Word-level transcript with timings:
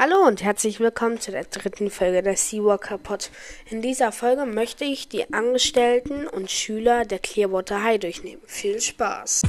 Hallo 0.00 0.28
und 0.28 0.44
herzlich 0.44 0.78
willkommen 0.78 1.20
zu 1.20 1.32
der 1.32 1.42
dritten 1.42 1.90
Folge 1.90 2.22
der 2.22 2.36
Seawalker 2.36 2.98
Pod. 2.98 3.32
In 3.68 3.82
dieser 3.82 4.12
Folge 4.12 4.46
möchte 4.46 4.84
ich 4.84 5.08
die 5.08 5.34
Angestellten 5.34 6.28
und 6.28 6.52
Schüler 6.52 7.04
der 7.04 7.18
Clearwater 7.18 7.82
High 7.82 7.98
durchnehmen. 7.98 8.40
Viel 8.46 8.80
Spaß! 8.80 9.42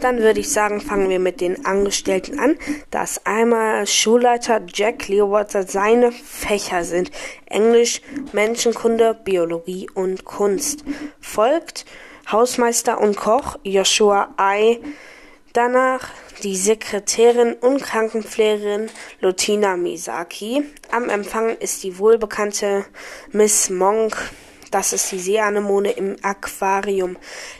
Dann 0.00 0.18
würde 0.18 0.40
ich 0.40 0.50
sagen, 0.50 0.80
fangen 0.80 1.08
wir 1.08 1.18
mit 1.18 1.40
den 1.40 1.64
Angestellten 1.64 2.38
an, 2.38 2.56
dass 2.90 3.24
einmal 3.26 3.86
Schulleiter 3.86 4.60
Jack 4.72 5.00
Clearwater 5.00 5.66
seine 5.66 6.12
Fächer 6.12 6.84
sind. 6.84 7.10
Englisch, 7.46 8.00
Menschenkunde, 8.32 9.14
Biologie 9.24 9.88
und 9.94 10.24
Kunst. 10.24 10.84
Folgt 11.20 11.84
Hausmeister 12.30 13.00
und 13.00 13.16
Koch 13.16 13.58
Joshua 13.62 14.34
I. 14.40 14.80
Danach 15.52 16.10
die 16.42 16.56
Sekretärin 16.56 17.54
und 17.54 17.82
Krankenpflegerin 17.82 18.90
Lotina 19.20 19.76
Misaki. 19.76 20.62
Am 20.90 21.08
Empfang 21.08 21.56
ist 21.56 21.82
die 21.82 21.98
wohlbekannte 21.98 22.84
Miss 23.32 23.70
Monk. 23.70 24.16
Das 24.70 24.92
ist 24.92 25.10
die 25.12 25.18
Seeanemone 25.18 25.92
im 25.92 26.16
Aquarium. 26.22 27.16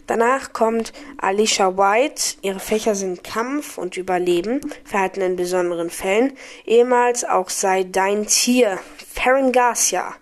Danach 0.06 0.52
kommt 0.52 0.92
Alicia 1.16 1.76
White. 1.76 2.36
Ihre 2.42 2.60
Fächer 2.60 2.94
sind 2.94 3.24
Kampf 3.24 3.78
und 3.78 3.96
Überleben, 3.96 4.60
Verhalten 4.84 5.22
in 5.22 5.36
besonderen 5.36 5.90
Fällen. 5.90 6.32
Ehemals 6.66 7.24
auch 7.24 7.48
sei 7.48 7.84
dein 7.84 8.26
Tier. 8.26 8.78
Farron 9.14 9.52
Garcia. 9.52 10.14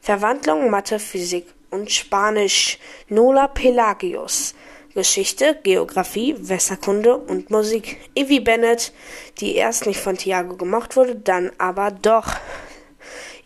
Verwandlung, 0.00 0.70
Mathe, 0.70 0.98
Physik 0.98 1.46
und 1.70 1.90
Spanisch 1.90 2.78
Nola 3.08 3.48
Pelagius. 3.48 4.54
Geschichte, 4.94 5.58
Geographie, 5.62 6.34
Wässerkunde 6.38 7.16
und 7.16 7.50
Musik. 7.50 7.98
Evie 8.14 8.40
Bennett, 8.40 8.92
die 9.38 9.54
erst 9.54 9.86
nicht 9.86 10.00
von 10.00 10.16
Thiago 10.16 10.56
gemocht 10.56 10.96
wurde, 10.96 11.14
dann 11.14 11.52
aber 11.58 11.90
doch. 11.90 12.32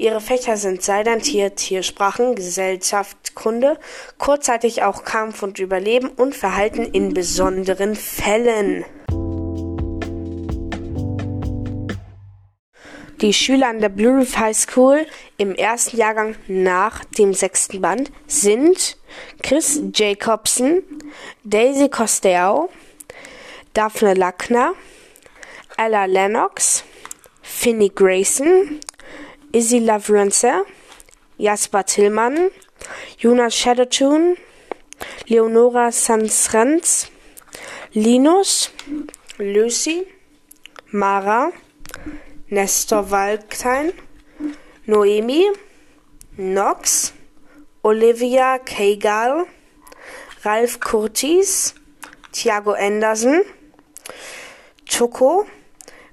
Ihre 0.03 0.21
Fächer 0.21 0.57
sind 0.57 0.83
Tier, 0.83 1.55
Tiersprachen, 1.55 2.35
Gesellschaftskunde, 2.35 3.79
kurzzeitig 4.19 4.83
auch 4.83 5.05
Kampf 5.05 5.45
und 5.45 5.61
Überleben 5.61 6.09
und 6.09 6.35
Verhalten 6.35 6.85
in 6.87 7.15
besonderen 7.15 7.95
Fällen. 7.95 8.85
Die 13.21 13.33
Schüler 13.33 13.69
an 13.69 13.79
der 13.79 13.91
Blue 13.91 14.19
Reef 14.19 14.37
High 14.37 14.57
School 14.57 15.07
im 15.37 15.55
ersten 15.55 15.97
Jahrgang 15.97 16.35
nach 16.49 17.05
dem 17.05 17.33
sechsten 17.33 17.81
Band 17.81 18.11
sind 18.27 18.97
Chris 19.41 19.81
Jacobson, 19.95 20.83
Daisy 21.45 21.89
Costello, 21.89 22.71
Daphne 23.73 24.15
Lackner, 24.15 24.73
Ella 25.77 26.07
Lennox, 26.07 26.83
Finny 27.41 27.89
Grayson, 27.95 28.81
Izzy 29.55 29.81
Lavrenze, 29.81 30.65
Jasper 31.39 31.85
Tillmann, 31.85 32.51
Jonas 33.19 33.55
Shadowtune, 33.55 34.37
Leonora 35.29 35.93
Sansrenz, 35.93 37.11
Linus, 37.95 38.71
Lucy, 39.39 40.07
Mara, 40.91 41.53
Nestor 42.49 43.05
Walkein, 43.11 43.93
Noemi, 44.87 45.47
Knox, 46.39 47.13
Olivia 47.85 48.59
Kegal, 48.65 49.45
Ralf 50.47 50.81
Curtis, 50.81 51.75
Thiago 52.33 52.75
Anderson, 52.75 53.43
Choco, 54.87 55.47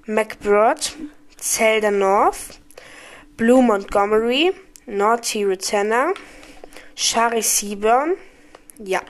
McBrod, 0.06 0.94
Zelda 1.40 1.90
North, 1.90 2.60
Blue 3.40 3.62
Montgomery, 3.62 4.50
Naughty 4.86 5.46
Retenna, 5.46 6.12
Shari 6.94 7.40
Seaburn, 7.40 8.18
ja, 8.76 9.00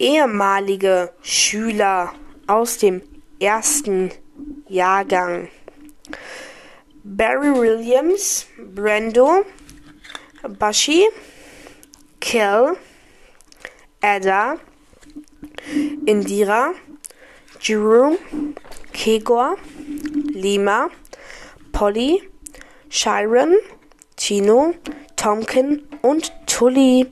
ehemalige 0.00 1.12
Schüler 1.22 2.12
aus 2.48 2.78
dem 2.78 3.02
ersten 3.38 4.10
Jahrgang. 4.66 5.48
Barry 7.04 7.54
Williams, 7.54 8.48
Brando, 8.74 9.44
Bashi, 10.58 11.06
Kel, 12.18 12.76
Ada, 14.00 14.56
Indira, 16.04 16.72
Jerome, 17.60 18.18
Kegor, 18.92 19.56
Lima, 20.32 20.90
Polly, 21.70 22.31
Shiren, 22.94 23.56
Tino, 24.16 24.74
Tomkin 25.16 25.82
und 26.02 26.30
Tully. 26.46 27.06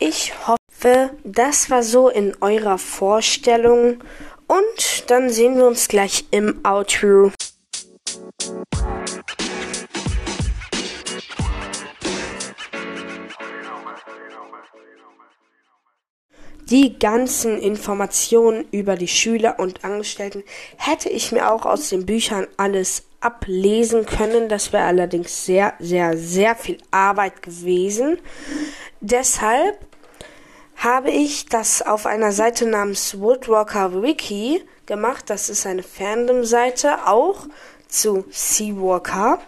Ich 0.00 0.32
hoffe, 0.48 1.10
das 1.22 1.70
war 1.70 1.84
so 1.84 2.08
in 2.08 2.36
eurer 2.40 2.78
Vorstellung 2.78 4.02
und 4.48 5.04
dann 5.06 5.30
sehen 5.30 5.56
wir 5.56 5.68
uns 5.68 5.86
gleich 5.86 6.24
im 6.32 6.58
Outro. 6.64 7.30
Die 16.64 16.98
ganzen 16.98 17.56
Informationen 17.56 18.64
über 18.72 18.96
die 18.96 19.08
Schüler 19.08 19.60
und 19.60 19.84
Angestellten 19.84 20.42
hätte 20.76 21.08
ich 21.08 21.30
mir 21.30 21.52
auch 21.52 21.66
aus 21.66 21.88
den 21.88 22.04
Büchern 22.04 22.48
alles 22.56 23.04
ablesen 23.20 24.06
können. 24.06 24.48
Das 24.48 24.72
wäre 24.72 24.84
allerdings 24.84 25.44
sehr, 25.44 25.74
sehr, 25.78 26.16
sehr 26.16 26.54
viel 26.56 26.78
Arbeit 26.90 27.42
gewesen. 27.42 28.18
Deshalb 29.00 29.78
habe 30.76 31.10
ich 31.10 31.46
das 31.46 31.82
auf 31.82 32.06
einer 32.06 32.32
Seite 32.32 32.66
namens 32.66 33.20
Woodwalker 33.20 34.02
Wiki 34.02 34.64
gemacht. 34.86 35.24
Das 35.28 35.50
ist 35.50 35.66
eine 35.66 35.82
Fandom-Seite 35.82 37.06
auch 37.06 37.46
zu 37.86 38.24
Seawalker. 38.30 39.40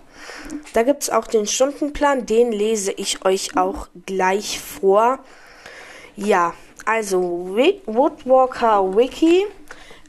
Da 0.75 0.83
gibt 0.83 1.03
es 1.03 1.11
auch 1.11 1.27
den 1.27 1.47
Stundenplan, 1.47 2.27
den 2.27 2.53
lese 2.53 2.93
ich 2.93 3.25
euch 3.25 3.57
auch 3.57 3.89
gleich 4.07 4.61
vor. 4.61 5.19
Ja, 6.17 6.55
also 6.85 7.21
Woodwalker 7.87 8.97
Wiki. 8.97 9.47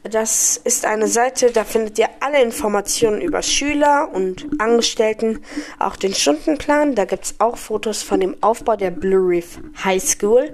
Das 0.10 0.58
ist 0.58 0.86
eine 0.86 1.08
Seite, 1.08 1.52
da 1.52 1.64
findet 1.64 1.98
ihr 1.98 2.10
alle 2.20 2.42
Informationen 2.44 3.22
über 3.22 3.42
Schüler 3.42 4.10
und 4.14 4.46
Angestellten, 4.60 5.40
auch 5.80 5.96
den 5.96 6.14
Stundenplan. 6.14 6.94
Da 6.94 7.06
gibt 7.06 7.24
es 7.24 7.36
auch 7.40 7.56
Fotos 7.56 8.04
von 8.04 8.20
dem 8.20 8.36
Aufbau 8.42 8.76
der 8.76 8.92
Blue 8.92 9.30
Reef 9.30 9.60
High 9.82 10.04
School 10.04 10.54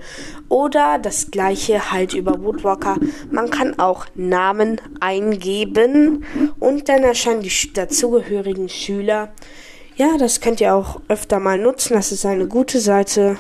oder 0.49 0.99
das 0.99 1.31
gleiche 1.31 1.91
halt 1.91 2.13
über 2.13 2.43
Woodwalker. 2.43 2.97
Man 3.31 3.49
kann 3.49 3.79
auch 3.79 4.05
Namen 4.13 4.79
eingeben 4.99 6.25
und 6.59 6.87
dann 6.87 7.03
erscheinen 7.03 7.41
die 7.41 7.73
dazugehörigen 7.73 8.69
Schüler. 8.69 9.29
Ja, 9.95 10.17
das 10.19 10.41
könnt 10.41 10.61
ihr 10.61 10.75
auch 10.75 11.01
öfter 11.07 11.39
mal 11.39 11.57
nutzen. 11.57 11.95
Das 11.95 12.11
ist 12.11 12.23
eine 12.23 12.47
gute 12.47 12.79
Seite. 12.79 13.37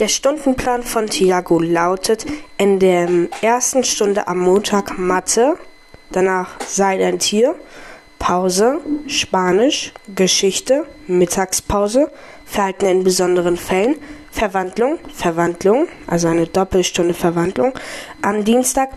Der 0.00 0.08
Stundenplan 0.08 0.82
von 0.82 1.06
Thiago 1.06 1.60
lautet 1.60 2.26
in 2.58 2.80
der 2.80 3.08
ersten 3.42 3.84
Stunde 3.84 4.26
am 4.26 4.38
Montag 4.38 4.98
Mathe, 4.98 5.56
danach 6.10 6.58
sei 6.66 6.98
dein 6.98 7.20
Tier, 7.20 7.54
Pause, 8.18 8.80
Spanisch, 9.06 9.92
Geschichte, 10.12 10.84
Mittagspause, 11.06 12.10
Verhalten 12.44 12.86
in 12.86 13.04
besonderen 13.04 13.56
Fällen, 13.56 13.94
Verwandlung, 14.32 14.98
Verwandlung, 15.14 15.86
also 16.08 16.26
eine 16.26 16.48
Doppelstunde 16.48 17.14
Verwandlung. 17.14 17.72
Am 18.20 18.42
Dienstag 18.42 18.88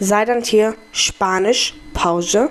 sei 0.00 0.24
dein 0.24 0.42
Tier, 0.42 0.76
Spanisch, 0.92 1.74
Pause, 1.92 2.48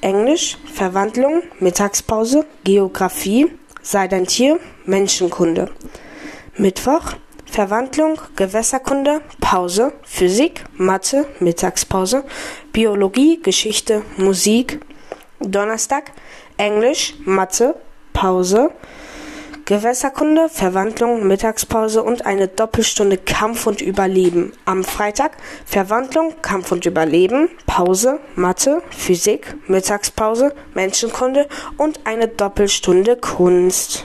Englisch, 0.00 0.56
Verwandlung, 0.72 1.42
Mittagspause, 1.60 2.46
Geografie, 2.64 3.52
sei 3.82 4.08
dein 4.08 4.26
Tier, 4.26 4.58
Menschenkunde. 4.86 5.70
Mittwoch 6.58 7.12
Verwandlung, 7.50 8.20
Gewässerkunde, 8.36 9.22
Pause, 9.40 9.92
Physik, 10.02 10.64
Mathe, 10.74 11.26
Mittagspause, 11.40 12.24
Biologie, 12.72 13.40
Geschichte, 13.42 14.02
Musik, 14.16 14.80
Donnerstag, 15.40 16.12
Englisch, 16.58 17.14
Mathe, 17.24 17.74
Pause, 18.12 18.70
Gewässerkunde, 19.66 20.48
Verwandlung, 20.48 21.26
Mittagspause 21.26 22.02
und 22.04 22.24
eine 22.24 22.46
Doppelstunde 22.46 23.18
Kampf 23.18 23.66
und 23.66 23.80
Überleben. 23.80 24.52
Am 24.64 24.84
Freitag 24.84 25.32
Verwandlung, 25.64 26.34
Kampf 26.40 26.70
und 26.70 26.86
Überleben, 26.86 27.48
Pause, 27.66 28.20
Mathe, 28.36 28.80
Physik, 28.90 29.56
Mittagspause, 29.66 30.54
Menschenkunde 30.74 31.48
und 31.78 31.98
eine 32.04 32.28
Doppelstunde 32.28 33.16
Kunst. 33.16 34.04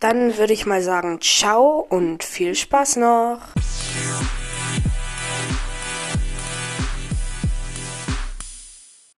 Dann 0.00 0.38
würde 0.38 0.52
ich 0.52 0.64
mal 0.64 0.80
sagen, 0.80 1.20
ciao 1.20 1.84
und 1.88 2.22
viel 2.22 2.54
Spaß 2.54 2.96
noch. 2.96 3.40